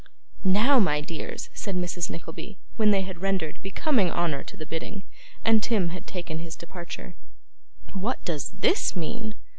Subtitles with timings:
[0.43, 2.09] 'Now, my dears,' said Mrs.
[2.09, 5.03] Nickleby, when they had rendered becoming honour to the bidding,
[5.45, 7.13] and Tim had taken his departure,
[7.93, 9.35] 'what does THIS mean?